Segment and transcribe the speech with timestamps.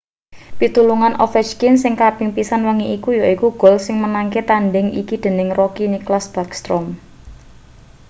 [0.59, 6.25] pitulungan ovechkin sing kaping pisan wengi iki yaiku gol sing menangke-tandhing iki dening rookie nicklas
[6.35, 6.85] backstrom